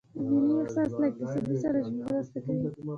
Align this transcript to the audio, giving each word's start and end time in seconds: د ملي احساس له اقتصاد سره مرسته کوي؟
د 0.17 0.19
ملي 0.31 0.55
احساس 0.63 0.91
له 0.99 1.05
اقتصاد 1.09 1.45
سره 1.63 1.79
مرسته 2.05 2.37
کوي؟ 2.45 2.67